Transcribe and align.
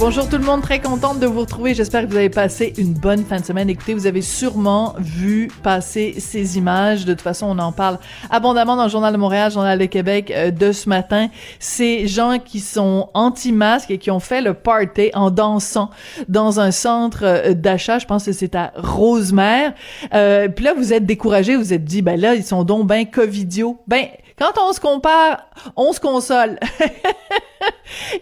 Bonjour 0.00 0.26
tout 0.30 0.38
le 0.38 0.44
monde, 0.44 0.62
très 0.62 0.80
contente 0.80 1.20
de 1.20 1.26
vous 1.26 1.40
retrouver. 1.40 1.74
J'espère 1.74 2.00
que 2.00 2.06
vous 2.06 2.16
avez 2.16 2.30
passé 2.30 2.72
une 2.78 2.94
bonne 2.94 3.22
fin 3.22 3.38
de 3.38 3.44
semaine. 3.44 3.68
Écoutez, 3.68 3.92
vous 3.92 4.06
avez 4.06 4.22
sûrement 4.22 4.94
vu 4.98 5.50
passer 5.62 6.14
ces 6.18 6.56
images. 6.56 7.04
De 7.04 7.12
toute 7.12 7.20
façon, 7.20 7.48
on 7.48 7.58
en 7.58 7.70
parle 7.70 7.98
abondamment 8.30 8.76
dans 8.76 8.84
le 8.84 8.88
Journal 8.88 9.12
de 9.12 9.18
Montréal, 9.18 9.52
Journal 9.52 9.78
de 9.78 9.84
Québec 9.84 10.32
euh, 10.34 10.50
de 10.50 10.72
ce 10.72 10.88
matin. 10.88 11.28
Ces 11.58 12.06
gens 12.06 12.38
qui 12.42 12.60
sont 12.60 13.10
anti-masques 13.12 13.90
et 13.90 13.98
qui 13.98 14.10
ont 14.10 14.20
fait 14.20 14.40
le 14.40 14.54
party 14.54 15.10
en 15.12 15.30
dansant 15.30 15.90
dans 16.28 16.60
un 16.60 16.70
centre 16.70 17.20
euh, 17.24 17.52
d'achat. 17.52 17.98
Je 17.98 18.06
pense 18.06 18.24
que 18.24 18.32
c'est 18.32 18.54
à 18.54 18.72
Rosemère. 18.76 19.74
Euh, 20.14 20.48
puis 20.48 20.64
là, 20.64 20.72
vous 20.72 20.94
êtes 20.94 21.04
découragés, 21.04 21.56
vous 21.56 21.74
êtes 21.74 21.84
dit, 21.84 22.00
ben 22.00 22.18
là, 22.18 22.34
ils 22.34 22.44
sont 22.44 22.64
donc 22.64 22.86
ben 22.86 23.04
covidio. 23.04 23.78
Ben, 23.86 24.06
quand 24.38 24.52
on 24.66 24.72
se 24.72 24.80
compare, 24.80 25.50
on 25.76 25.92
se 25.92 26.00
console. 26.00 26.58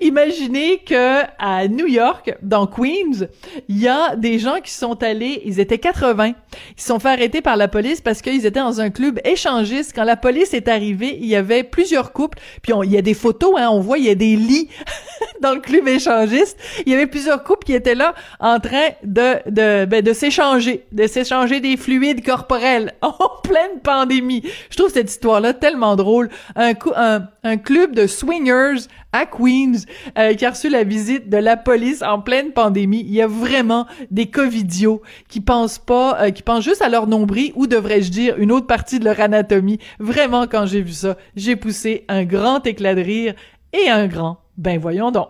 Imaginez 0.00 0.78
que 0.78 1.22
à 1.38 1.68
New 1.68 1.86
York, 1.86 2.34
dans 2.42 2.66
Queens, 2.66 3.26
il 3.68 3.78
y 3.78 3.88
a 3.88 4.16
des 4.16 4.38
gens 4.38 4.60
qui 4.62 4.72
sont 4.72 5.02
allés, 5.02 5.42
ils 5.44 5.60
étaient 5.60 5.78
80, 5.78 6.28
ils 6.76 6.82
sont 6.82 6.98
fait 6.98 7.08
arrêter 7.08 7.40
par 7.40 7.56
la 7.56 7.68
police 7.68 8.00
parce 8.00 8.22
qu'ils 8.22 8.46
étaient 8.46 8.60
dans 8.60 8.80
un 8.80 8.90
club 8.90 9.20
échangiste. 9.24 9.92
Quand 9.94 10.04
la 10.04 10.16
police 10.16 10.54
est 10.54 10.68
arrivée, 10.68 11.18
il 11.20 11.26
y 11.26 11.36
avait 11.36 11.64
plusieurs 11.64 12.12
couples, 12.12 12.38
puis 12.62 12.72
il 12.84 12.90
y 12.90 12.98
a 12.98 13.02
des 13.02 13.14
photos, 13.14 13.54
hein, 13.56 13.68
on 13.70 13.80
voit, 13.80 13.98
il 13.98 14.04
y 14.04 14.10
a 14.10 14.14
des 14.14 14.36
lits 14.36 14.68
dans 15.42 15.54
le 15.54 15.60
club 15.60 15.86
échangiste. 15.88 16.58
Il 16.86 16.92
y 16.92 16.94
avait 16.94 17.06
plusieurs 17.06 17.42
couples 17.44 17.64
qui 17.64 17.74
étaient 17.74 17.94
là 17.94 18.14
en 18.40 18.60
train 18.60 18.88
de 19.02 19.36
de 19.50 19.84
ben, 19.84 20.02
de 20.02 20.12
s'échanger, 20.12 20.84
de 20.92 21.06
s'échanger 21.06 21.60
des 21.60 21.76
fluides 21.76 22.24
corporels 22.24 22.92
en 23.02 23.12
pleine 23.42 23.80
pandémie. 23.82 24.42
Je 24.70 24.76
trouve 24.76 24.90
cette 24.90 25.10
histoire-là 25.10 25.54
tellement 25.54 25.96
drôle. 25.96 26.28
Un, 26.56 26.72
un, 26.96 27.22
un 27.44 27.56
club 27.56 27.94
de 27.94 28.06
swingers 28.06 28.86
à 29.12 29.24
Queens 29.24 29.84
euh, 30.18 30.34
qui 30.34 30.44
a 30.44 30.50
reçu 30.50 30.68
la 30.68 30.84
visite 30.84 31.28
de 31.30 31.38
la 31.38 31.56
police 31.56 32.02
en 32.02 32.20
pleine 32.20 32.52
pandémie. 32.52 33.00
Il 33.00 33.12
y 33.12 33.22
a 33.22 33.26
vraiment 33.26 33.86
des 34.10 34.26
covidios 34.26 35.02
qui 35.28 35.40
pensent 35.40 35.78
pas, 35.78 36.20
euh, 36.22 36.30
qui 36.30 36.42
pensent 36.42 36.64
juste 36.64 36.82
à 36.82 36.88
leur 36.88 37.06
nombril 37.06 37.52
ou 37.54 37.66
devrais-je 37.66 38.10
dire 38.10 38.36
une 38.38 38.52
autre 38.52 38.66
partie 38.66 38.98
de 38.98 39.04
leur 39.04 39.20
anatomie. 39.20 39.78
Vraiment, 39.98 40.46
quand 40.46 40.66
j'ai 40.66 40.82
vu 40.82 40.92
ça, 40.92 41.16
j'ai 41.36 41.56
poussé 41.56 42.04
un 42.08 42.24
grand 42.24 42.66
éclat 42.66 42.94
de 42.94 43.00
rire 43.00 43.34
et 43.72 43.88
un 43.88 44.06
grand 44.06 44.38
ben 44.58 44.78
voyons 44.78 45.12
donc. 45.12 45.26